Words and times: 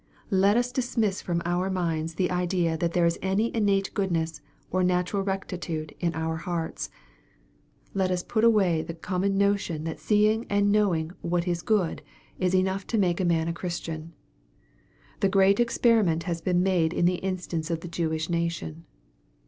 Let 0.31 0.57
us 0.57 0.71
dismiss 0.71 1.21
from 1.21 1.43
our 1.45 1.69
minds 1.69 2.15
the 2.15 2.31
idea 2.31 2.75
that 2.75 2.93
there 2.93 3.05
is 3.05 3.19
any 3.21 3.55
innate 3.55 3.93
goodness 3.93 4.41
or 4.71 4.81
natural 4.83 5.21
rectitude, 5.21 5.93
in 5.99 6.15
our 6.15 6.37
hearts. 6.37 6.89
Let 7.93 8.09
us 8.09 8.23
put 8.23 8.43
away 8.43 8.81
the 8.81 8.95
common 8.95 9.37
notnn 9.37 9.85
that 9.85 9.99
seeing 9.99 10.47
and 10.49 10.71
knowing 10.71 11.11
what 11.21 11.47
is 11.47 11.61
good 11.61 12.01
11* 12.39 12.49
250 12.49 12.49
EXPOSITOR! 12.49 12.49
THOUGHTS. 12.49 12.53
is 12.55 12.55
enough 12.59 12.87
to 12.87 12.97
make 12.97 13.19
a 13.19 13.25
man 13.25 13.47
a 13.47 13.53
Christian. 13.53 14.13
The 15.19 15.29
great 15.29 15.59
ex 15.59 15.77
periment 15.77 16.23
has 16.23 16.41
been 16.41 16.63
made 16.63 16.93
in 16.93 17.05
the 17.05 17.21
instance 17.23 17.69
of 17.69 17.81
the 17.81 17.87
Jewish 17.87 18.27
nation. 18.27 18.85